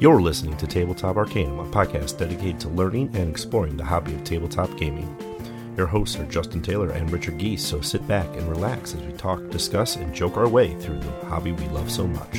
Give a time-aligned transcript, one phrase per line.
[0.00, 4.24] You're listening to Tabletop Arcanum, a podcast dedicated to learning and exploring the hobby of
[4.24, 5.14] tabletop gaming.
[5.76, 9.12] Your hosts are Justin Taylor and Richard Geese, so sit back and relax as we
[9.12, 12.32] talk, discuss, and joke our way through the hobby we love so much.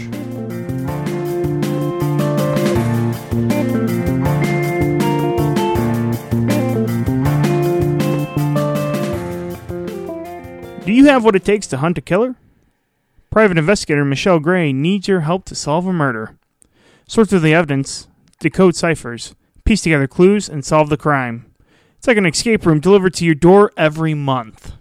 [10.84, 12.34] Do you have what it takes to hunt a killer?
[13.30, 16.40] Private investigator Michelle Gray needs your help to solve a murder.
[17.12, 18.08] Sort through the evidence,
[18.40, 21.54] decode ciphers, piece together clues, and solve the crime.
[21.98, 24.72] It's like an escape room delivered to your door every month.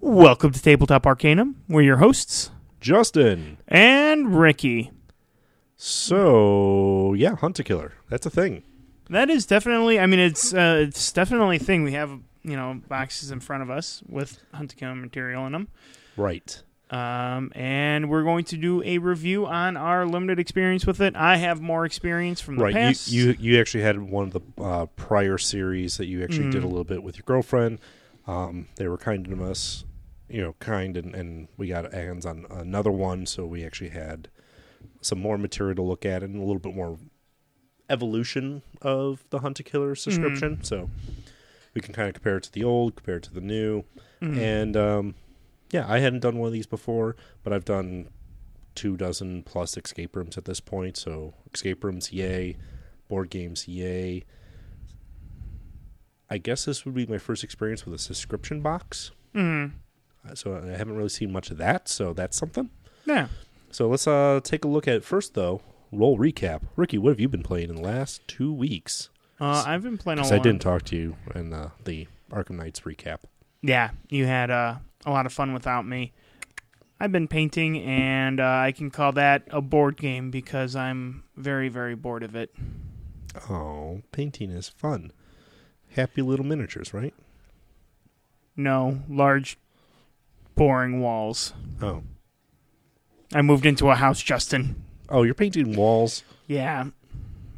[0.00, 1.62] Welcome to Tabletop Arcanum.
[1.66, 3.56] We're your hosts, Justin!
[3.68, 4.90] and Ricky.
[5.78, 7.94] So, yeah, Hunt a Killer.
[8.10, 8.62] That's a thing.
[9.08, 9.98] That is definitely.
[9.98, 11.84] I mean, it's uh, it's definitely a thing.
[11.84, 12.10] We have
[12.42, 15.68] you know boxes in front of us with hunt a killer material in them.
[16.18, 16.62] Right.
[16.90, 21.14] Um, and we're going to do a review on our limited experience with it.
[21.14, 22.74] I have more experience from the Right.
[22.74, 23.08] past.
[23.12, 26.62] You, you you actually had one of the uh, prior series that you actually did
[26.64, 26.70] a Mm.
[26.70, 27.78] little bit with your girlfriend.
[28.26, 29.84] Um, they were kind to us,
[30.28, 34.28] you know, kind, and, and we got hands on another one, so we actually had
[35.00, 36.98] some more material to look at and a little bit more
[37.88, 40.62] evolution of the Hunt a Killer subscription.
[40.62, 40.90] So
[41.74, 43.84] we can kind of compare it to the old, compare it to the new,
[44.22, 44.36] Mhm.
[44.36, 45.14] and um,
[45.70, 48.08] yeah, I hadn't done one of these before, but I've done
[48.74, 50.96] two dozen plus escape rooms at this point.
[50.96, 52.56] So escape rooms, yay!
[53.08, 54.24] Board games, yay!
[56.28, 59.10] I guess this would be my first experience with a subscription box.
[59.34, 59.72] Mhm.
[60.28, 61.88] Uh, So I haven't really seen much of that.
[61.88, 62.70] So that's something.
[63.06, 63.28] yeah.
[63.72, 65.60] So let's uh take a look at it first, though.
[65.92, 66.62] Roll recap.
[66.76, 69.10] Ricky, what have you been playing in the last two weeks?
[69.40, 70.40] Uh, I've been playing a Because lot.
[70.40, 73.20] I didn't talk to you in uh, the Arkham Nights recap.
[73.62, 74.76] Yeah, you had uh,
[75.06, 76.12] a lot of fun without me.
[76.98, 81.68] I've been painting, and uh, I can call that a board game because I'm very,
[81.70, 82.54] very bored of it.
[83.48, 85.12] Oh, painting is fun.
[85.96, 87.14] Happy little miniatures, right?
[88.56, 89.56] No, large,
[90.56, 91.54] boring walls.
[91.80, 92.02] Oh,
[93.32, 94.84] I moved into a house, Justin.
[95.08, 96.22] oh, you're painting walls.
[96.46, 96.86] Yeah,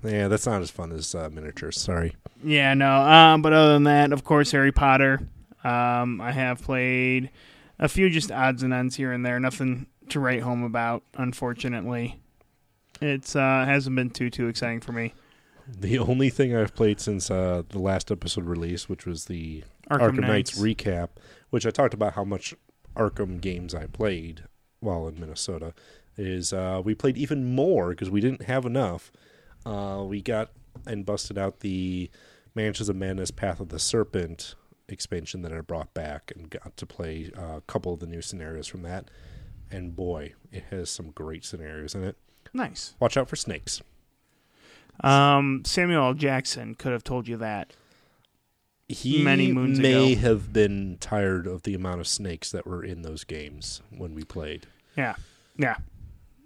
[0.05, 1.81] Yeah, that's not as fun as uh, miniatures.
[1.81, 2.15] Sorry.
[2.45, 2.93] Yeah, no.
[3.03, 5.21] Um, but other than that, of course, Harry Potter.
[5.65, 7.31] Um, I have played
[7.79, 9.39] a few just odds and ends here and there.
[9.41, 12.21] Nothing to write home about, unfortunately.
[13.01, 15.15] It's uh hasn't been too too exciting for me.
[15.69, 20.17] The only thing I've played since uh, the last episode release, which was the Arkham,
[20.17, 20.59] Arkham, Nights.
[20.59, 20.61] Nights.
[20.61, 21.09] recap,
[21.51, 22.55] which I talked about how much
[22.97, 24.45] Arkham games I played
[24.81, 25.73] while in Minnesota,
[26.17, 29.13] is uh, we played even more because we didn't have enough.
[29.65, 30.51] Uh, we got
[30.87, 32.11] and busted out the
[32.55, 34.55] Mansions of Madness Path of the Serpent
[34.93, 38.23] expansion that I brought back and got to play uh, a couple of the new
[38.23, 39.11] scenarios from that.
[39.71, 42.17] And boy, it has some great scenarios in it.
[42.53, 42.95] nice.
[43.01, 43.81] Watch out for snakes.
[45.01, 46.15] Um, Samuel L.
[46.15, 47.73] Jackson could have told you that.
[48.89, 50.21] he many moons may ago.
[50.21, 54.23] have been tired of the amount of snakes that were in those games when we
[54.25, 54.67] played.
[54.97, 55.15] Yeah,
[55.57, 55.77] yeah.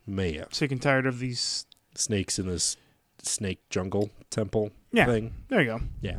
[0.06, 1.66] May have Sick and tired of these.
[1.96, 2.76] snakes in this
[3.22, 5.06] snake jungle temple Yeah.
[5.06, 5.32] thing.
[5.48, 5.80] There you go.
[6.00, 6.18] Yeah.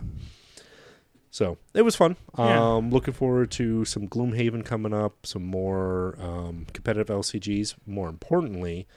[1.31, 2.15] So it was fun.
[2.37, 2.75] Yeah.
[2.75, 7.75] Um, looking forward to some Gloomhaven coming up, some more um, competitive LCGs.
[7.85, 8.87] More importantly,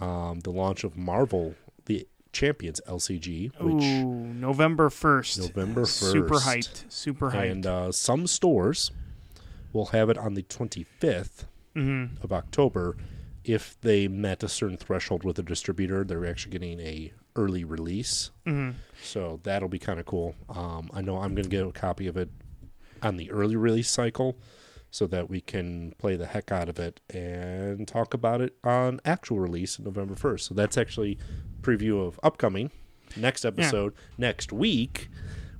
[0.00, 5.38] um, the launch of Marvel, the Champions LCG, which Ooh, November first.
[5.38, 6.90] November first, Super hyped.
[6.90, 7.50] Super hyped.
[7.50, 8.90] and uh, some stores
[9.72, 11.44] will have it on the 25th
[11.74, 12.22] mm-hmm.
[12.22, 12.96] of October.
[13.44, 18.30] If they met a certain threshold with a distributor, they're actually getting a early release.
[18.46, 18.76] Mm-hmm.
[19.02, 20.34] So that'll be kind of cool.
[20.48, 22.30] Um, I know I'm going to get a copy of it
[23.02, 24.38] on the early release cycle
[24.90, 29.00] so that we can play the heck out of it and talk about it on
[29.04, 30.40] actual release November 1st.
[30.40, 31.18] So that's actually
[31.62, 32.70] preview of upcoming.
[33.16, 35.08] Next episode, next week,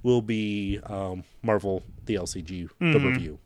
[0.02, 3.04] will be um, Marvel, the LCG, the Mhm.
[3.04, 3.38] review.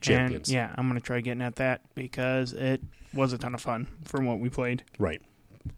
[0.00, 0.48] Champions.
[0.48, 2.82] And yeah, I'm gonna try getting at that because it
[3.14, 4.84] was a ton of fun from what we played.
[4.98, 5.22] Right.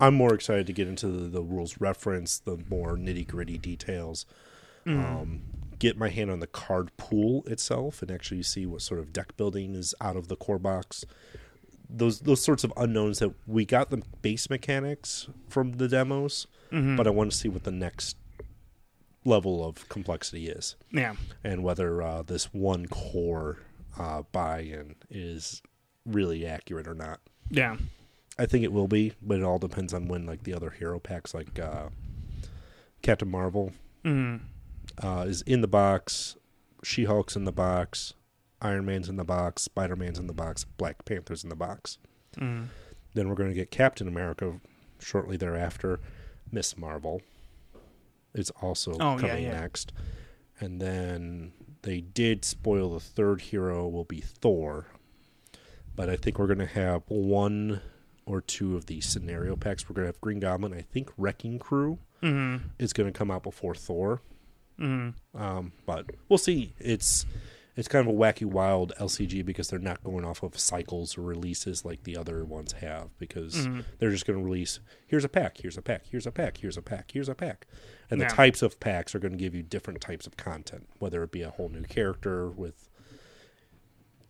[0.01, 4.27] I'm more excited to get into the, the rules reference, the more nitty gritty details.
[4.87, 5.05] Mm.
[5.05, 5.43] Um,
[5.79, 9.37] get my hand on the card pool itself and actually see what sort of deck
[9.37, 11.05] building is out of the core box.
[11.91, 16.97] Those those sorts of unknowns that we got the base mechanics from the demos, Mhm.
[16.97, 18.17] but I want to see what the next
[19.25, 21.15] level of complexity is yeah,
[21.45, 23.59] and whether uh, this one core
[23.99, 25.61] uh, buy-in is
[26.07, 27.21] really accurate or not.
[27.51, 27.77] yeah,
[28.39, 30.99] I think it will be, but it all depends on when like the other hero
[30.99, 31.89] packs like uh,
[33.03, 33.73] Captain Marvel
[34.05, 34.41] mm.
[35.03, 36.37] uh, is in the box,
[36.85, 38.15] She Hulk's in the box,
[38.63, 41.99] Iron Man's in the box, Spider Man's in the box, Black Panther's in the box.
[42.37, 42.67] Mm.
[43.15, 44.61] Then we're going to get Captain America
[45.01, 46.01] shortly thereafter,
[46.51, 47.23] Miss Marvel
[48.35, 49.61] is also Oh, yeah, coming yeah.
[49.61, 49.93] next.
[50.61, 51.53] And then
[51.83, 54.87] they did spoil the third hero will be Thor.
[55.95, 57.81] But I think we're going to have one
[58.29, 59.89] or two of these scenario packs.
[59.89, 60.75] We're going to have Green Goblin.
[60.75, 62.67] I think Wrecking Crew Mm-hmm.
[62.81, 64.23] is going to come out before Thor.
[64.81, 65.41] Mm-hmm.
[65.41, 66.75] Um, but we'll see.
[66.79, 67.27] It's
[67.77, 71.21] it's kind of a wacky, wild LCG because they're not going off of cycles or
[71.23, 73.17] releases like the other ones have.
[73.21, 73.85] Because Mhm.
[74.01, 76.77] they're just going to release here's a pack, here's a pack, here's a pack, here's
[76.77, 77.69] a pack, here's a pack,
[78.11, 78.27] and Yeah.
[78.29, 81.31] the types of packs are going to give you different types of content, whether it
[81.31, 82.88] be a whole new character with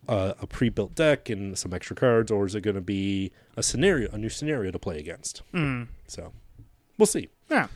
[0.09, 3.63] a, a pre-built deck and some extra cards, or is it going to be a
[3.63, 5.43] scenario, a new scenario to play against?
[5.53, 5.91] Mm-hmm.
[6.07, 6.33] So
[6.97, 7.29] we'll see.
[7.49, 7.67] Yeah.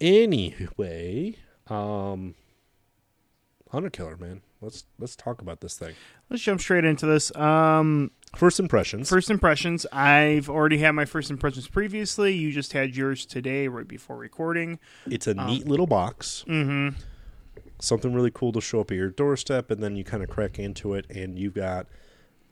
[0.00, 1.36] Anyway,
[1.68, 2.34] um
[3.72, 4.42] Hunt a Killer, man.
[4.60, 5.94] Let's let's talk about this thing.
[6.30, 7.34] Let's jump straight into this.
[7.36, 9.08] Um, First impressions.
[9.08, 9.86] first impressions.
[9.92, 12.34] I've already had my first impressions previously.
[12.34, 14.78] You just had yours today, right before recording.
[15.06, 16.44] it's a um, neat little box.
[16.48, 16.98] Mm-hmm.
[17.78, 20.58] Something really cool to show up at your doorstep, and then you kind of crack
[20.58, 21.86] into it, and you've got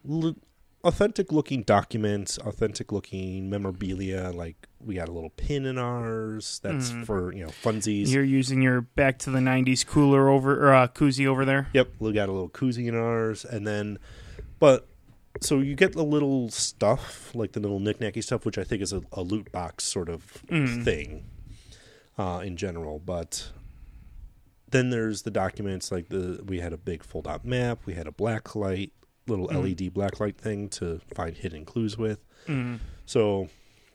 [0.09, 0.37] l-
[0.85, 4.31] authentic looking documents, authentic looking memorabilia.
[4.35, 6.61] Like we got a little pin in ours.
[6.62, 7.06] That's Mhm.
[7.06, 8.12] for you know funsies.
[8.12, 11.69] You're using your back to the '90s cooler over or uh, koozie over there.
[11.73, 13.99] Yep, we got a little koozie in ours, and then,
[14.59, 14.87] but
[15.41, 18.93] so you get the little stuff like the little knickknacky stuff, which I think is
[18.93, 20.85] a, a loot box sort of Mm.
[20.85, 21.25] thing,
[22.19, 22.99] uh, in general.
[22.99, 23.50] But
[24.71, 28.07] then there's the documents like the we had a big fold out map, we had
[28.07, 28.93] a black light,
[29.27, 29.63] little Mm.
[29.63, 32.19] LED black light thing to find hidden clues with.
[32.47, 32.79] Mm.
[33.07, 33.49] So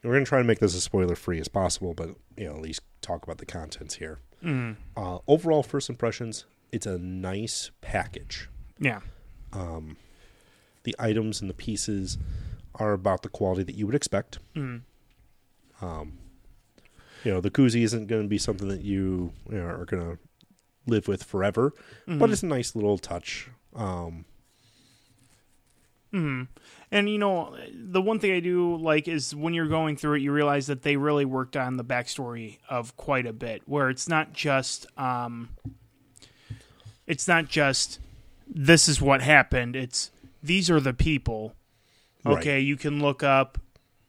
[0.04, 2.62] we're gonna try and make this as spoiler free as possible, but you know at
[2.62, 4.19] least talk about the contents here.
[4.44, 4.77] Mm.
[4.95, 8.48] Uh, overall, first impressions, it's a nice package
[8.80, 9.01] Yeah.
[9.51, 9.98] um,
[10.83, 12.18] the items and the pieces
[12.75, 14.39] are about the quality that you would expect.
[14.56, 14.81] Mm.
[15.81, 16.18] Um,
[17.25, 20.01] you know, the koozie isn't going to be something that you, you know, are going
[20.04, 20.18] to
[20.89, 21.74] live with forever,
[22.07, 22.31] but Mhm.
[22.33, 23.50] it's a nice little touch.
[23.75, 24.25] Um,
[26.12, 26.44] hmm
[26.91, 30.21] And you know, the one thing I do like is when you're going through it,
[30.21, 34.07] you realize that they really worked on the backstory of quite a bit, where it's
[34.07, 35.50] not just, um,
[37.06, 38.00] it's not just
[38.47, 39.75] this is what happened.
[39.75, 40.09] It's
[40.42, 41.53] these are the people.
[42.25, 42.39] Right.
[42.39, 43.59] Okay, you can look up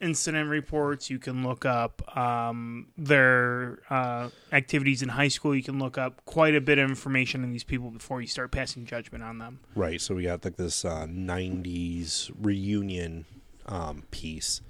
[0.01, 1.11] incident reports.
[1.11, 5.55] You can look up um, their uh, activities in high school.
[5.55, 8.51] You can look up quite a bit of information on these people before you start
[8.51, 9.61] passing judgment on them.
[9.75, 10.01] right.
[10.01, 13.27] So we got like this uh, '90s reunion
[13.67, 14.61] um, piece,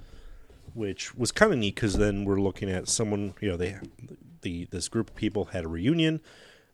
[0.73, 3.33] which was kind of neat because then we're looking at someone.
[3.39, 3.77] You know, they
[4.41, 6.21] the this group of people had a reunion.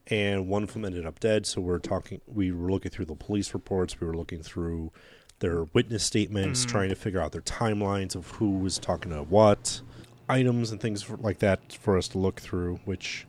[0.09, 1.45] and one of them ended up dead.
[1.45, 2.21] So we're talking.
[2.27, 3.99] We were looking through the police reports.
[3.99, 4.91] We were looking through
[5.39, 6.69] their witness statements, Mhm.
[6.69, 9.81] trying to figure out their timelines of who was talking to what,
[10.29, 12.79] items and things for, like that for us to look through.
[12.85, 13.25] Which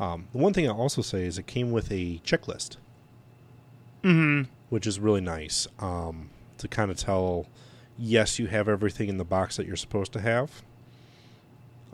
[0.00, 2.76] um, the one thing I also say is it came with a checklist,
[4.02, 4.50] Mm-hmm.
[4.70, 7.46] which is really nice um, to kind of tell.
[7.96, 10.62] Yes, you have everything in the box that you're supposed to have.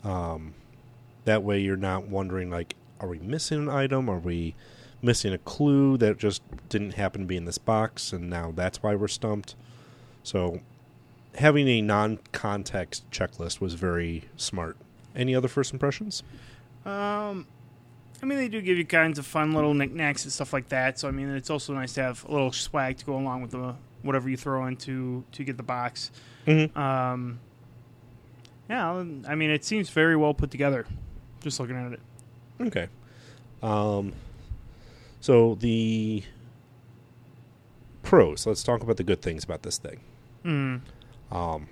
[0.03, 0.55] Um,
[1.27, 4.09] that way, you're not wondering like, are we missing an item?
[4.09, 4.55] Are we
[5.03, 8.83] missing a clue that just didn't happen to be in this box, and now that's
[8.83, 9.55] why we're stumped?
[10.23, 10.61] So,
[11.37, 14.77] having a non-context checklist was very smart.
[15.15, 16.23] Any other first impressions?
[16.85, 17.47] Um,
[18.23, 20.99] I mean, they do give you kinds of fun little knickknacks and stuff like that.
[20.99, 23.53] So I mean, it's also nice to have a little swag to go along with
[23.53, 26.11] the whatever you throw into to get the box.
[26.47, 26.79] Mm-hmm.
[26.79, 27.41] Um,
[28.69, 30.87] yeah, I mean, it seems very well put together.
[31.41, 32.01] Just looking at it.
[32.61, 32.89] Okay.
[33.63, 34.13] Um,
[35.21, 36.23] so the
[38.03, 38.47] pros.
[38.47, 40.01] Let's talk about the good things about this thing.
[40.45, 40.81] Mm.
[41.31, 41.69] Um,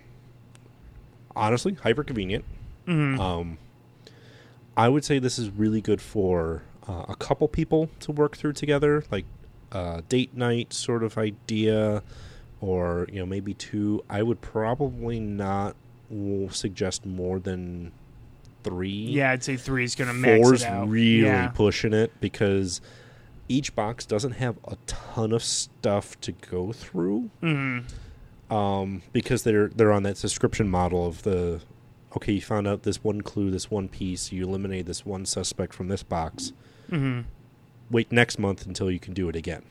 [1.34, 2.44] honestly, hyper convenient.
[2.86, 3.18] Mm.
[3.18, 3.58] Um,
[4.76, 8.52] I would say this is really good for uh, a couple people to work through
[8.52, 9.24] together, like
[9.72, 12.02] a date night sort of idea,
[12.60, 14.04] or you know maybe two.
[14.08, 15.74] I would probably not
[16.50, 17.92] suggest more than
[18.64, 18.88] three.
[18.88, 20.88] yeah, I'd say three is going to max Four's it out.
[20.88, 21.48] really yeah.
[21.48, 22.80] pushing it because
[23.48, 27.84] each box doesn't have a ton of stuff to go through Mm.
[28.50, 31.60] um, because they're they're on that subscription model of the
[32.16, 35.74] okay, you found out this one clue, this one piece, you eliminate this one suspect
[35.74, 36.52] from this box.
[36.90, 37.20] Mm-hmm.
[37.90, 39.62] Wait next month until you can do it again.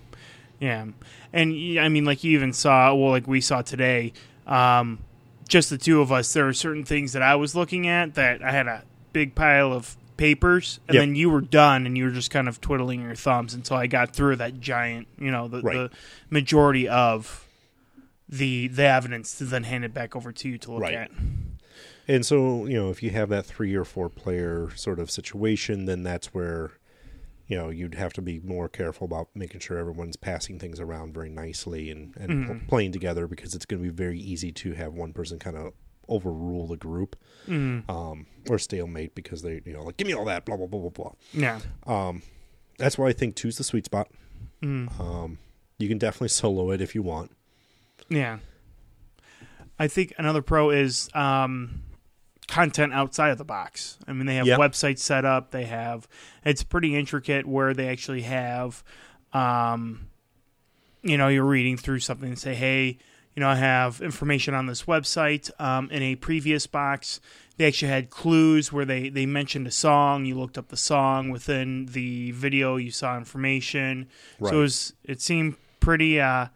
[0.59, 0.85] Yeah,
[1.33, 4.13] and i mean, like you even saw, well, like we saw today,
[4.47, 4.99] um,
[5.47, 6.33] just the two of us.
[6.33, 9.71] There are certain things that I was looking at that I had a big pile
[9.71, 11.01] of papers, and Yep.
[11.01, 13.87] then you were done, and you were just kind of twiddling your thumbs until I
[13.87, 15.73] got through that giant, you know, the, Right.
[15.75, 15.91] the
[16.29, 17.47] majority of
[18.29, 20.93] the the evidence to then hand it back over to you to look Right.
[20.95, 21.11] at.
[22.09, 25.85] And so, you know, if you have that three or four player sort of situation,
[25.85, 26.71] then that's where,
[27.47, 31.13] you know, you'd have to be more careful about making sure everyone's passing things around
[31.13, 32.67] very nicely and, and Mhm.
[32.67, 35.73] playing together because it's going to be very easy to have one person kind of
[36.09, 37.15] overrule the group
[37.47, 37.89] Mm.
[37.89, 40.79] um, or stalemate because they, you know, like, give me all that, blah, blah, blah,
[40.81, 41.11] blah, blah.
[41.33, 41.59] Yeah.
[41.85, 42.21] Um,
[42.77, 44.09] that's why I think two's the sweet spot.
[44.61, 44.99] Mm.
[44.99, 45.37] Um,
[45.77, 47.31] you can definitely solo it if you want.
[48.09, 48.39] Yeah.
[49.79, 51.83] I think another pro is um,
[52.47, 53.97] content outside of the box.
[54.07, 54.57] I mean, they have Yeah.
[54.57, 55.51] websites set up.
[55.51, 56.07] They have
[56.43, 58.83] it's pretty intricate where they actually have,
[59.33, 60.07] um,
[61.03, 62.97] you know, you're reading through something and say, hey,
[63.37, 65.51] you know, I have information on this website.
[65.61, 67.21] Um, in a previous box,
[67.57, 70.25] they actually had clues where they they mentioned a song.
[70.25, 72.77] You looked up the song within the video.
[72.77, 74.07] You saw information.
[74.39, 74.49] Right.
[74.49, 76.47] So it, was, it seemed pretty uh,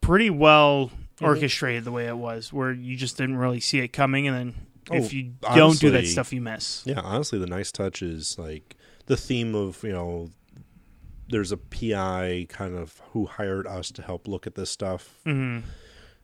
[0.00, 0.90] pretty well
[1.20, 1.26] Mhm.
[1.28, 4.54] orchestrated the way it was, where you just didn't really see it coming, and then
[4.90, 6.82] Oh, if you don't do that stuff, you miss.
[6.84, 8.74] Yeah, honestly, the nice touch is like
[9.06, 10.30] the theme of you know,
[11.32, 15.18] there's a PI kind of who hired us to help look at this stuff.
[15.24, 15.60] hmm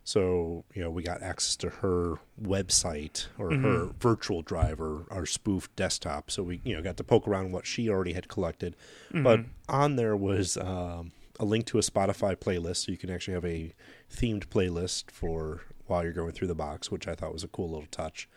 [0.05, 3.63] So you know, we got access to her website or Mhm.
[3.63, 6.31] her virtual drive or our spoof desktop.
[6.31, 8.75] So we you know got to poke around what she already had collected.
[9.13, 13.35] But on there was um, a link to a Spotify playlist, so you can actually
[13.35, 13.75] have a
[14.11, 17.69] themed playlist for while you're going through the box, which I thought was a cool
[17.71, 18.29] little touch.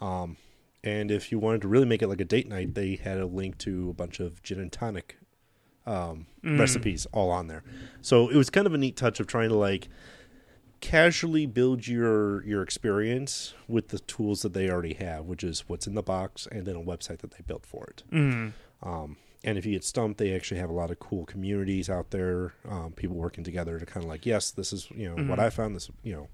[0.00, 0.36] Um,
[0.84, 3.26] and if you wanted to really make it like a date night, they had a
[3.26, 5.16] link to a bunch of gin and tonic
[5.88, 6.58] um, Mm.
[6.58, 7.62] recipes all on there.
[8.00, 9.88] So it was kind of a neat touch of trying to like
[10.80, 15.86] casually build your your experience with the tools that they already have, which is what's
[15.88, 18.02] in the box and then a website that they built for it.
[18.10, 18.48] hmm
[18.82, 22.10] Um, and if you get stumped, they actually have a lot of cool communities out
[22.10, 25.38] there, um, people working together to kind of like, yes, this is you know what
[25.38, 25.42] Mhm.
[25.46, 25.74] I found.
[25.74, 26.28] This you know,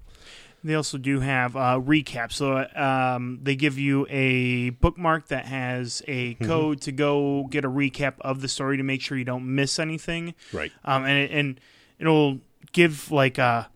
[0.65, 2.33] They also do have uh, recaps.
[2.33, 6.45] So um, they give you a bookmark that has a Mm-hmm.
[6.45, 9.77] code to go get a recap of the story to make sure you don't miss
[9.77, 10.33] anything.
[10.51, 10.71] right?
[10.83, 11.59] um, and it, and
[11.99, 12.39] it'll
[12.71, 13.69] give like a,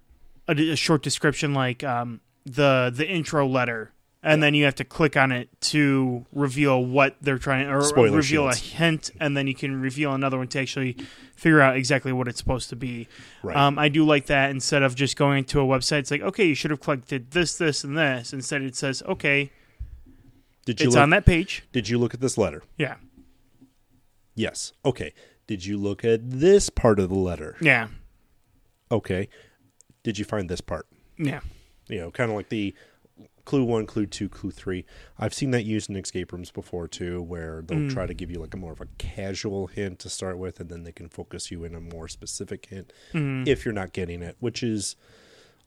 [0.48, 4.83] a, a short description, like um, the the intro letter, and then you have to
[4.83, 9.47] click on it to reveal what they're trying or Spoiler reveal a hint, and then
[9.47, 10.97] you can reveal another one to actually
[11.35, 13.07] figure out exactly what it's supposed to be.
[13.43, 13.55] Right.
[13.55, 15.99] Um, I do like that instead of just going to a website.
[15.99, 18.33] It's like okay, you should have collected this, this, and this.
[18.33, 19.51] Instead, it says okay,
[20.65, 21.63] did you it's look, on that page.
[21.71, 22.63] Did you look at this letter?
[22.77, 22.95] Yeah,
[24.35, 24.71] Yes.
[24.85, 25.13] Okay.
[25.47, 27.57] Did you look at this part of the letter?
[27.59, 27.88] yeah,
[28.89, 29.27] Okay.
[30.03, 30.88] Did you find this part?
[31.17, 31.41] yeah.
[31.88, 32.73] You know, kind of like the
[33.50, 34.86] clue one, clue two, clue three.
[35.18, 37.91] I've seen that used in escape rooms before too, where they'll Mm.
[37.91, 40.70] try to give you like a more of a casual hint to start with, and
[40.70, 43.48] then they can focus you in a more specific hint Mhm.
[43.48, 44.96] if you're not getting it, which is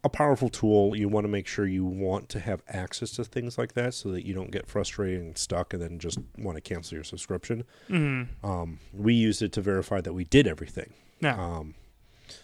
[0.04, 0.94] a powerful tool.
[0.96, 4.12] You want to make sure you want to have access to things like that so
[4.12, 7.64] that you don't get frustrated and stuck and then just want to cancel your subscription.
[7.88, 8.28] Mhm.
[8.44, 10.92] Um, we used it to verify that we did everything.
[11.20, 11.34] Yeah.
[11.36, 11.74] Um,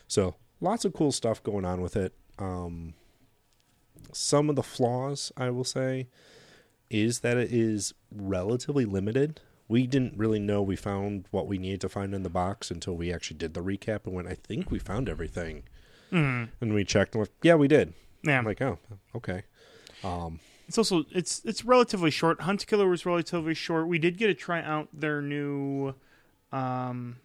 [0.08, 2.12] so lots of cool stuff going on with it.
[2.40, 2.94] Um,
[4.12, 6.08] some of the flaws, I will say,
[6.90, 9.40] is that it is relatively limited.
[9.68, 12.96] We didn't really know we found what we needed to find in the box until
[12.96, 15.64] we actually did the recap and went, I think we found everything.
[16.10, 16.48] Mhm.
[16.60, 17.92] And we checked and went, yeah, we did.
[18.22, 18.38] yeah.
[18.38, 18.78] I'm like, oh,
[19.14, 19.42] okay.
[20.02, 22.40] Um, It's also it's it's relatively short.
[22.42, 23.88] Hunt Killer was relatively short.
[23.88, 25.94] We did get to try out their new
[26.52, 27.16] um,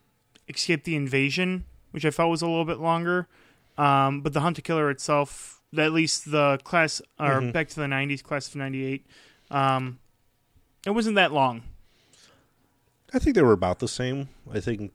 [0.50, 3.28] Escape the Invasion, which I felt was a little bit longer.
[3.78, 7.54] Um, but the Hunt Killer itself, at least the class or Mhm.
[7.54, 9.06] back to the '90s class of '98,
[9.52, 10.00] um,
[10.86, 11.64] it wasn't that long.
[13.14, 14.30] I think they were about the same.
[14.52, 14.92] I think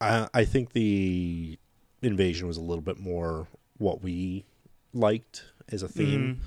[0.00, 1.58] I I think the
[2.02, 4.44] invasion was a little bit more what we
[4.92, 6.36] liked as a theme.
[6.36, 6.38] Mhm.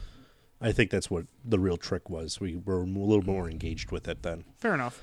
[0.62, 2.40] I think that's what the real trick was.
[2.40, 4.46] We were a little more engaged with it then.
[4.58, 5.02] Fair enough.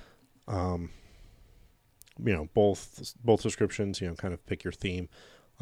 [0.48, 0.90] Um,
[2.22, 4.00] you know, both both descriptions.
[4.00, 5.08] You know, kind of pick your theme.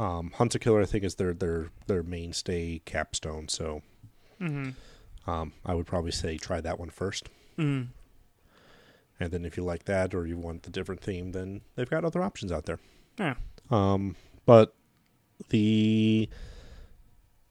[0.01, 3.49] Um, Hunt a Killer, I think, is their their their mainstay capstone.
[3.49, 3.83] So
[4.39, 4.71] hmm
[5.27, 7.29] um, I would probably say try that one first.
[7.57, 7.83] hmm
[9.21, 12.05] And then if you like that or you want the different theme, then they've got
[12.05, 12.79] other options out there.
[13.19, 13.35] Yeah.
[13.71, 14.17] Um,
[14.47, 14.75] but
[15.51, 16.29] the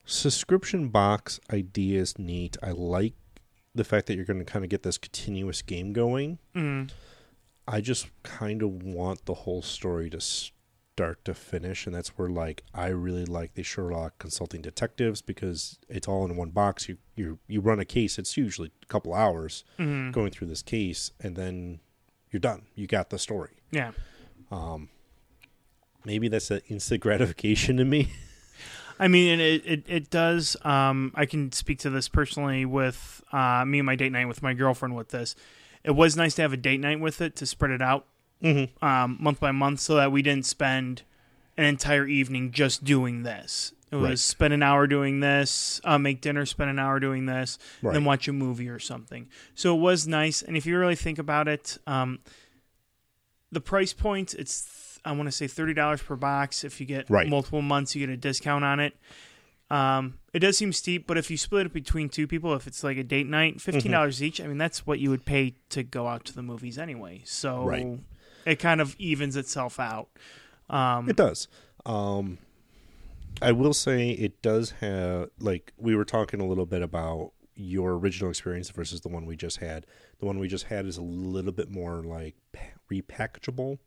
[0.05, 2.57] subscription box idea is neat.
[2.63, 3.13] I like
[3.75, 6.39] the fact that you're going to kind of get this continuous game going.
[6.53, 6.83] hmm
[7.67, 10.19] I just kind of want the whole story to
[10.99, 15.79] start to finish, and that's where like I really like the Sherlock Consulting Detectives because
[15.87, 16.89] it's all in one box.
[16.89, 18.19] You you you run a case.
[18.19, 21.79] It's usually a couple hours hmm going through this case, and then
[22.31, 22.63] you're done.
[22.75, 23.51] You got the story.
[23.71, 23.91] Yeah.
[24.51, 24.89] Um,
[26.03, 28.11] maybe that's an instant gratification to me.
[28.99, 30.57] I mean, it, it, it does.
[30.65, 34.43] Um, I can speak to this personally with uh, me and my date night with
[34.43, 35.33] my girlfriend with this.
[35.81, 38.05] It was nice to have a date night with it to spread it out
[38.43, 38.85] Mm-hmm.
[38.85, 41.01] um, month by month so that we didn't spend
[41.57, 43.73] an entire evening just doing this.
[43.91, 44.19] It was Right.
[44.19, 47.93] spend an hour doing this, uh, make dinner, spend an hour doing this, Right.
[47.93, 49.27] then watch a movie or something.
[49.55, 50.41] So it was nice.
[50.41, 52.19] And if you really think about it, um,
[53.51, 56.63] the price point, it's, I want to say $30 per box.
[56.63, 57.27] If you get Right.
[57.27, 58.95] multiple months, you get a discount on it.
[59.71, 62.83] Um, it does seem steep, but if you split it between two people, if it's
[62.83, 64.41] like a date night, fifteen dollars each.
[64.41, 67.21] I mean, that's what you would pay to go out to the movies anyway.
[67.25, 67.99] So Right.
[68.45, 70.09] It kind of evens itself out.
[70.69, 71.47] Um, It does.
[71.85, 72.37] Um,
[73.41, 77.93] I will say it does have like we were talking a little bit about your
[77.97, 79.85] original experience versus the one we just had.
[80.19, 82.59] The one we just had is a little bit more like pa-
[82.91, 83.79] repackageable.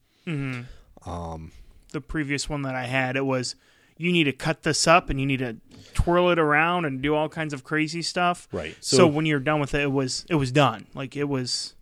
[1.93, 3.55] the previous one that I had, it was
[3.99, 5.57] you need to cut this up and you need to
[5.95, 8.49] twirl it around and do all kinds of crazy stuff.
[8.53, 8.75] Right.
[8.81, 10.87] So, So- when you're done with it, it was it was done.
[10.95, 11.75] Like it was,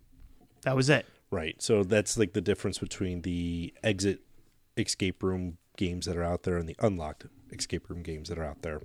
[0.63, 1.05] that was it.
[1.31, 1.61] Right.
[1.61, 4.21] So that's like the difference between the exit
[4.77, 8.45] escape room games that are out there and the unlocked escape room games that are
[8.45, 8.81] out there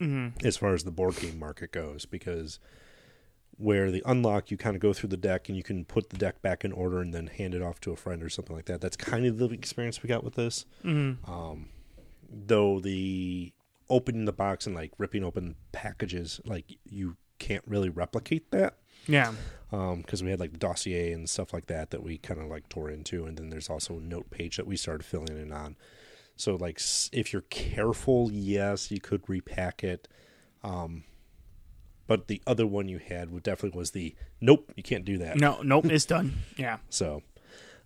[0.00, 0.46] Mm-hmm.
[0.46, 2.06] as far as the board game market goes.
[2.06, 2.58] Because
[3.58, 6.16] where the unlock, you kind of go through the deck and you can put the
[6.16, 8.64] deck back in order and then hand it off to a friend or something like
[8.64, 8.80] that.
[8.80, 10.64] That's kind of the experience we got with this.
[10.82, 11.30] Mm-hmm.
[11.30, 11.68] Um,
[12.30, 13.52] though the
[13.90, 18.76] opening the box and like ripping open packages, like you can't really replicate that
[19.06, 19.32] Yeah.
[19.70, 22.68] because we had like the dossier and stuff like that that we kind of like
[22.68, 25.76] tore into, and then there's also a note page that we started filling in on.
[26.36, 26.80] So like,
[27.12, 30.08] if you're careful, yes, you could repack it.
[30.64, 31.04] Um,
[32.06, 35.36] but the other one you had would definitely was the nope, you can't do that.
[35.36, 36.32] No, nope, it's done.
[36.56, 36.78] Yeah.
[36.88, 37.22] So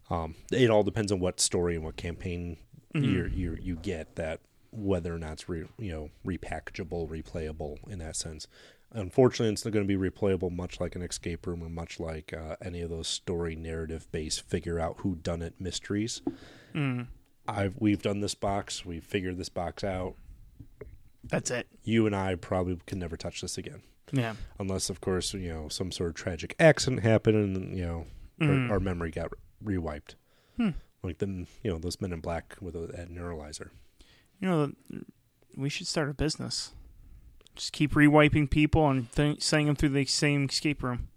[0.08, 2.56] um, it all depends on what story and what campaign
[2.94, 4.40] you you you get that
[4.70, 8.46] whether or not it's re, you know repackageable, replayable in that sense.
[8.94, 12.32] Unfortunately, it's not going to be replayable much like an escape room or much like
[12.32, 16.22] uh, any of those story narrative based figure out who done it mysteries.
[17.46, 20.14] I've we've done this box, we've figured this box out.
[21.24, 21.66] That's it.
[21.82, 24.34] You and I probably can never touch this again Yeah.
[24.58, 28.06] unless of course you know some sort of tragic accident happened and you know
[28.40, 28.68] Mhm.
[28.68, 29.30] our, our memory got
[29.62, 30.14] re- rewiped
[30.56, 30.70] Hmm.
[31.02, 33.70] like them you know those men in black with a, that neuralizer
[34.40, 34.72] You know,
[35.56, 36.72] we should start a business.
[37.56, 41.08] Just keep rewiping people and th- sending them through the same escape room.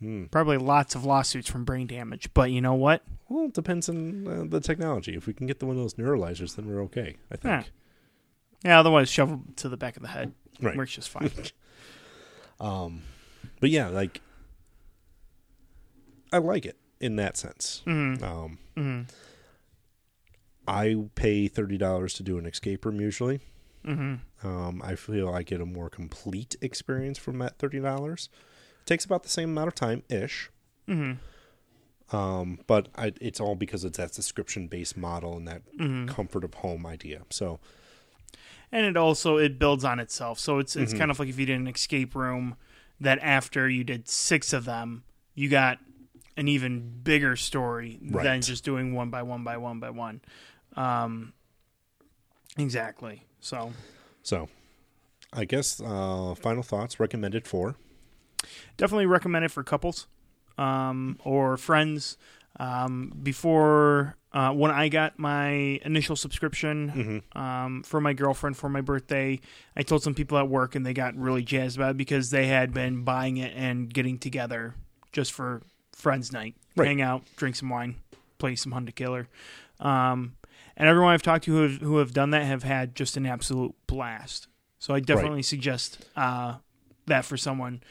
[0.00, 0.24] hmm.
[0.26, 3.02] Probably lots of lawsuits from brain damage, but you know what?
[3.28, 5.94] well it depends on uh, the technology if we can get the one of those
[5.94, 7.64] neuralizers then we're okay i think
[8.62, 10.34] Yeah, otherwise, shove them to the back of the head.
[10.60, 11.30] right Works just fine.
[12.60, 13.00] um
[13.58, 14.20] but yeah like
[16.30, 18.22] i like it in that sense mm-hmm.
[18.22, 19.02] um Mm-hmm.
[20.68, 23.40] i pay $30 to do an escape room usually
[23.86, 24.14] Mm-hmm.
[24.44, 28.28] Um, I feel I get a more complete experience from that thirty dollars.
[28.80, 30.50] It takes about the same amount of time ish,
[30.88, 32.16] Mm-hmm.
[32.16, 36.06] um, but I, it's all because it's that subscription based model and that Mm-hmm.
[36.12, 37.22] comfort of home idea.
[37.30, 37.60] So
[38.72, 40.38] and it also it builds on itself.
[40.38, 40.98] So it's it's Mhm.
[40.98, 42.56] kind of like if you did an escape room
[43.00, 45.78] that after you did six of them, you got
[46.36, 50.20] an even bigger story than just doing one by one by one by one.
[50.76, 51.32] Um,
[52.56, 53.22] exactly.
[53.40, 53.72] So
[54.22, 54.48] so
[55.32, 57.76] I guess uh, final thoughts recommended for
[58.76, 60.06] definitely recommend it for couples
[60.58, 62.16] um, or friends.
[62.60, 65.50] Um, before uh, when I got my
[65.84, 69.40] initial subscription um, for my girlfriend for my birthday,
[69.74, 72.46] I told some people at work and they got really jazzed about it because they
[72.48, 74.74] had been buying it and getting together
[75.12, 75.62] just for
[75.94, 76.88] friends night, Right.
[76.88, 77.96] hang out, drink some wine,
[78.38, 79.28] play some Hunt a Killer.
[79.80, 80.34] Um,
[80.76, 83.26] and everyone I've talked to who have, who have done that have had just an
[83.26, 84.48] absolute blast.
[84.78, 86.56] So I definitely suggest uh,
[87.06, 87.82] that for someone.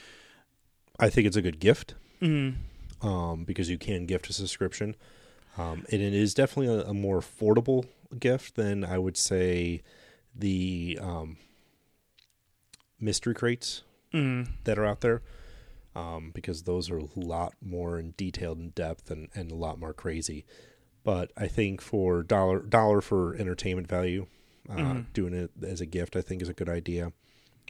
[1.00, 2.54] I think it's a good gift Mm,
[3.02, 4.96] um, because you can gift a subscription.
[5.58, 7.86] Um, and it is definitely a, a more affordable
[8.18, 9.82] gift than I would say
[10.36, 11.38] the um,
[13.00, 13.82] mystery crates
[14.14, 15.22] mm, that are out there
[15.96, 19.80] um, because those are a lot more in detailed and depth and, and a lot
[19.80, 20.46] more crazy.
[21.04, 24.28] But I think for dollar dollar for entertainment value,
[24.70, 25.14] uh, Mhm.
[25.14, 27.12] doing it as a gift, I think is a good idea.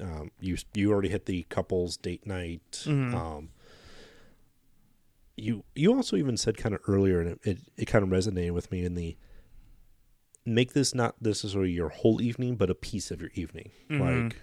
[0.01, 2.83] Um, you you already hit the couples date night.
[2.85, 3.13] Mhm.
[3.13, 3.49] Um,
[5.37, 8.51] you you also even said kind of earlier, and it, it, it kind of resonated
[8.51, 9.17] with me in the
[10.45, 13.99] make this not necessarily your whole evening, but a piece of your evening, Mhm.
[14.25, 14.41] like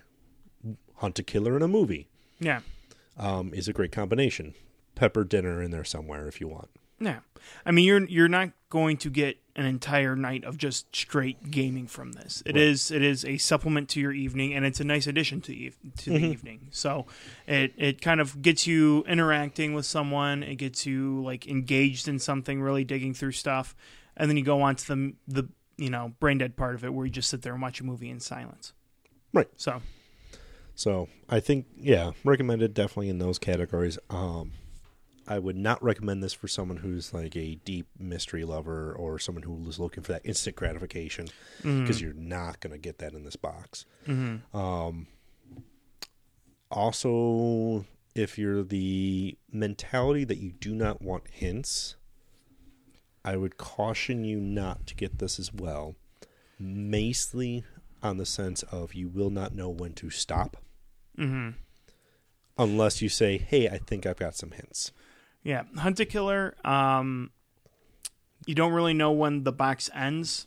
[0.97, 2.09] hunt a killer in a movie
[2.41, 2.61] yeah.
[3.17, 4.55] um, is a great combination.
[4.95, 6.71] Pepper dinner in there somewhere if you want.
[7.01, 7.21] Yeah,
[7.67, 11.87] I mean you're you're not going to get an entire night of just straight gaming
[11.89, 12.43] from this.
[12.47, 12.97] It is Right.
[13.01, 15.79] it is a supplement to your evening, and it's a nice addition to the eve-
[15.99, 16.69] to the evening.
[16.71, 17.07] So
[17.47, 20.43] it it kind of gets you interacting with someone.
[20.43, 23.75] It gets you like engaged in something, really digging through stuff,
[24.17, 26.93] and then you go on to the the you know brain dead part of it
[26.93, 28.73] where you just sit there and watch a movie in silence.
[29.33, 29.49] Right.
[29.57, 29.83] So
[30.75, 33.99] So I think yeah, recommended definitely in those categories.
[34.11, 34.53] Um,
[35.29, 39.43] I would not recommend this for someone who's like a deep mystery lover or someone
[39.43, 41.29] who is looking for that instant gratification
[41.63, 43.85] because you're not going to get that in this box.
[44.55, 45.07] Um,
[46.71, 51.97] also, if you're the mentality that you do not want hints,
[53.25, 55.95] I would caution you not to get this as well.
[56.59, 57.65] Mostly
[58.03, 60.57] on the sense of you will not know when to stop
[61.17, 61.51] hmm
[62.57, 64.91] unless you say, "Hey, I think I've got some hints."
[65.49, 66.55] Yeah, Hunt a Killer.
[66.63, 67.31] Um,
[68.45, 70.47] you don't really know when the box ends.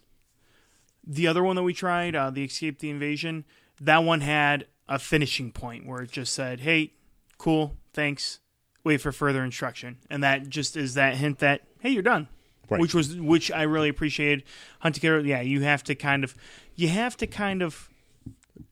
[1.04, 3.46] The other one that we tried, uh, the Escape the Invasion,
[3.80, 6.94] that one had a finishing point where it just said, "Hey,
[7.40, 8.42] cool, thanks.
[8.84, 12.28] Wait for further instruction," and that just is that hint that, "Hey, you're done."
[12.70, 12.80] Right.
[12.80, 14.44] Which was which I really appreciated.
[14.82, 15.22] Hunt a Killer.
[15.22, 16.36] Yeah, you have to kind of,
[16.76, 17.90] you have to kind of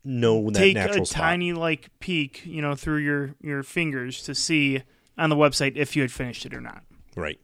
[0.04, 1.22] Know that take natural a spot.
[1.24, 4.84] tiny like peek, you know, through your your fingers to see
[5.20, 6.84] on the website if you had finished it or not.
[7.16, 7.40] Right.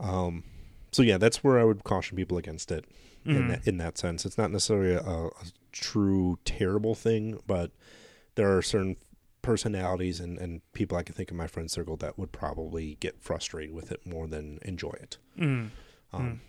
[0.00, 0.44] Um.
[0.92, 2.84] So yeah, that's where I would caution people against it.
[3.26, 3.36] Mm-hmm.
[3.36, 5.30] In that in that sense, it's not necessarily a, a
[5.72, 7.70] true terrible thing, but
[8.34, 8.96] there are certain
[9.42, 12.96] personalities and, and people I can think of in my friend circle that would probably
[13.00, 15.18] get frustrated with it more than enjoy it.
[15.38, 15.68] Mm.
[16.12, 16.40] Um,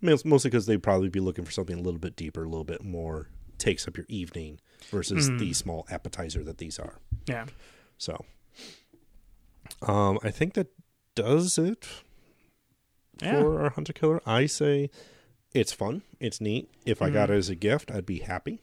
[0.00, 2.64] mos- Mostly because they'd probably be looking for something a little bit deeper, a little
[2.64, 5.38] bit more takes up your evening versus Mm-hmm.
[5.38, 6.98] the small appetizer that these are.
[7.26, 7.46] Yeah.
[7.98, 8.24] So,
[9.82, 10.68] um, I think that
[11.14, 11.86] does it
[13.22, 13.40] Yeah.
[13.40, 14.20] for our hunt a killer.
[14.26, 14.90] I say
[15.54, 16.70] it's fun, it's neat.
[16.86, 18.60] If I got it as a gift, I'd be happy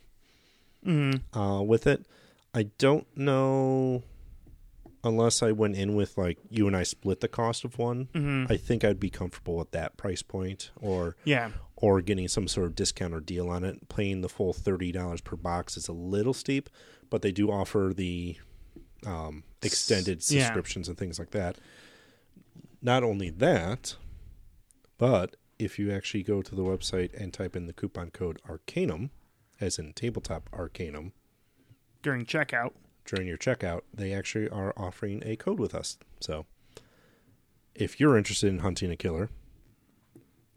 [0.85, 1.21] Mm.
[1.33, 2.05] uh, with it.
[2.53, 4.03] I don't know
[5.03, 8.07] unless I went in with like you and I split the cost of one.
[8.13, 8.51] Mm-hmm.
[8.51, 11.51] I think I'd be comfortable at that price point, or Yeah.
[11.75, 13.89] or getting some sort of discount or deal on it.
[13.89, 16.69] Paying the full thirty dollars per box is a little steep,
[17.09, 18.37] but they do offer the
[19.07, 20.43] um, extended S- yeah.
[20.45, 21.57] subscriptions and things like that.
[22.81, 23.95] Not only that,
[24.97, 29.09] but if you actually go to the website and type in the coupon code Arcanum,
[29.59, 31.13] as in tabletop Arcanum,
[32.03, 32.73] During checkout.
[33.05, 35.97] during your checkout, they actually are offering a code with us.
[36.19, 36.45] So
[37.73, 39.29] if you're interested in hunting a killer,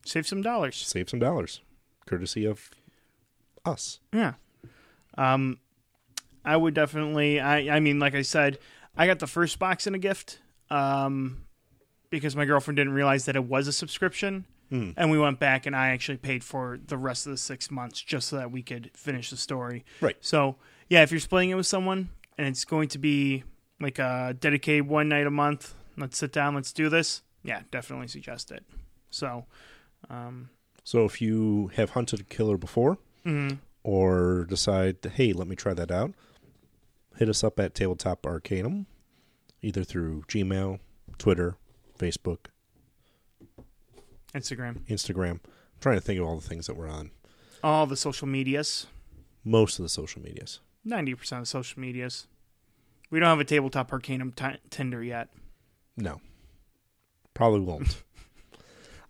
[0.04, 0.76] Save some dollars.
[0.76, 1.60] save some dollars,
[2.06, 2.70] courtesy of
[3.64, 4.00] us.
[4.12, 4.34] Yeah.
[5.16, 5.58] Um,
[6.44, 7.40] I would definitely.
[7.40, 7.76] I.
[7.76, 8.58] I mean, like I said,
[8.96, 10.38] I got the first box in a gift.
[10.70, 11.42] Um,
[12.10, 14.90] because my girlfriend didn't realize that it was a subscription, Hmm.
[14.96, 18.00] and we went back and I actually paid for the rest of the six months
[18.00, 19.84] just so that we could finish the story.
[20.00, 20.16] Right.
[20.20, 20.56] So
[20.88, 23.42] yeah, if you're splitting it with someone and it's going to be
[23.80, 27.22] like a dedicated one night a month, let's sit down, let's do this.
[27.42, 28.64] Yeah, definitely suggest it.
[29.10, 29.46] So,
[30.08, 30.50] um,
[30.84, 33.58] So if you have hunted a killer before mhm.
[33.82, 36.12] or decide, hey, let me try that out,
[37.16, 38.86] hit us up at Tabletop Arcanum,
[39.62, 40.78] either through Gmail,
[41.18, 41.56] Twitter,
[41.98, 42.46] Facebook,
[44.34, 45.30] Instagram, Instagram.
[45.32, 45.40] I'm
[45.80, 47.10] trying to think of all the things that we're on.
[47.62, 48.86] all the social medias.
[49.44, 50.60] Most of the social medias.
[50.84, 52.26] Ninety percent of social medias.
[53.10, 55.28] We don't have a tabletop arcanum t- Tinder yet.
[55.96, 56.20] No.
[57.34, 58.02] Probably won't.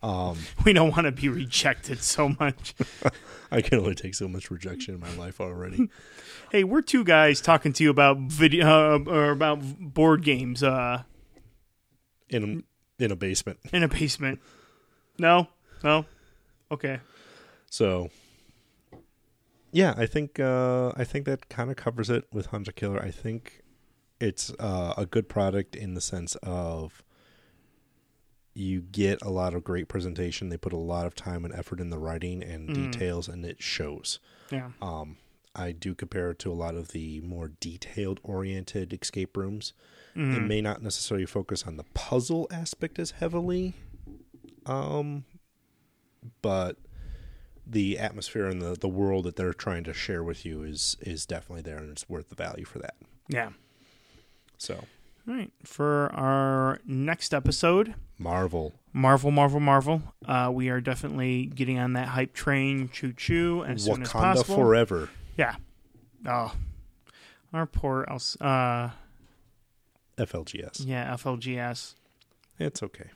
[0.02, 2.74] um, We don't want to be rejected so much.
[3.50, 5.88] I can only take so much rejection in my life already.
[6.52, 11.02] hey, we're two guys talking to you about video uh, or about board games uh,
[12.28, 12.64] in
[12.98, 13.58] in a basement.
[13.72, 14.40] in a basement.
[15.18, 15.48] No,
[15.82, 16.06] no,
[16.70, 17.00] okay.
[17.68, 18.10] So
[19.72, 23.02] yeah, I think uh, I think that kind of covers it with Hunt a Killer.
[23.02, 23.62] I think
[24.20, 27.02] it's uh, a good product in the sense of
[28.54, 30.48] you get a lot of great presentation.
[30.48, 32.74] They put a lot of time and effort in the writing and Mhm.
[32.74, 34.18] details, and it shows.
[34.50, 35.18] Yeah, Um,
[35.54, 39.72] I do compare it to a lot of the more detailed oriented escape rooms.
[40.14, 40.46] It Mhm.
[40.46, 43.74] may not necessarily focus on the puzzle aspect as heavily,
[44.66, 45.24] um,
[46.42, 46.76] but
[47.66, 51.24] the atmosphere and the, the world that they're trying to share with you is is
[51.26, 52.96] definitely there, and it's worth the value for that.
[53.28, 53.50] yeah.
[54.58, 54.84] So,
[55.30, 55.52] All right.
[55.62, 60.02] For our next episode, Marvel, Marvel, Marvel, Marvel.
[60.26, 64.12] Uh, we are definitely getting on that hype train, choo choo, as soon as Wakanda
[64.34, 64.56] possible.
[64.56, 65.08] forever.
[65.36, 65.54] Yeah.
[66.26, 66.52] Oh,
[67.52, 68.90] our poor, Els- uh,
[70.18, 70.84] FLGS.
[70.84, 71.94] yeah, FLGS.
[72.58, 73.10] It's okay.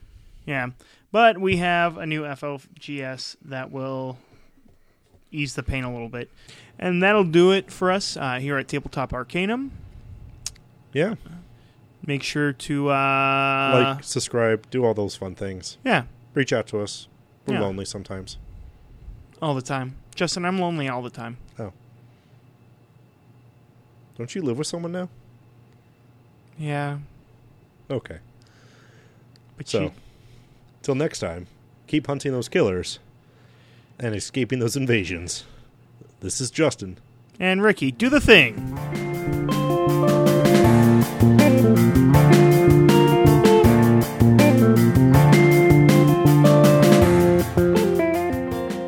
[0.47, 0.69] Yeah,
[1.11, 4.19] but we have a new FLGS that will
[5.33, 6.31] ease the pain a little bit,
[6.79, 9.73] and that'll do it for us uh, here at Tabletop Arcanum.
[10.93, 11.17] Yeah.
[12.07, 15.79] Make sure to uh, like, subscribe, do all those fun things.
[15.85, 17.09] yeah, Reach out to us.
[17.47, 17.61] We're Yeah.
[17.63, 18.39] lonely sometimes.
[19.43, 19.97] all the time.
[20.15, 21.37] Justin, I'm lonely all the time.
[21.59, 21.73] Oh.
[24.17, 25.09] Don't you live with someone now?
[26.59, 26.99] Yeah,
[27.91, 28.19] Okay.
[29.57, 29.93] but So, you,
[30.83, 31.47] till next time,
[31.87, 33.01] keep hunting those killers
[33.99, 35.45] and escaping those invasions.
[36.21, 36.99] This is Justin.
[37.41, 38.55] and Ricky, do the thing.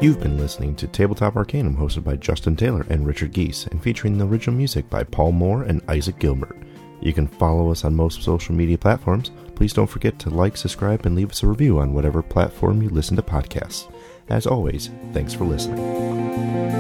[0.07, 4.17] You've been listening to Tabletop Arcanum, hosted by Justin Taylor and Richard Geese, and featuring
[4.17, 6.57] the original music by Paul Moore and Isaac Gilbert.
[7.01, 9.33] You can follow us on most social media platforms.
[9.57, 12.89] Please don't forget to like, subscribe, and leave us a review on whatever platform you
[12.89, 13.93] listen to podcasts.
[14.29, 16.76] As always, thanks for listening.